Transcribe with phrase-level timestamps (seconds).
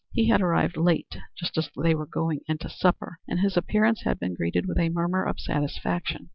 [0.13, 4.01] He had arrived late, just as they were going in to supper, and his appearance
[4.01, 6.29] had been greeted with a murmur of satisfaction.